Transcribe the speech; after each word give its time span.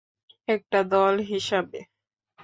একটা 0.47 0.79
দল 0.91 1.15
হিসাবে। 1.31 1.79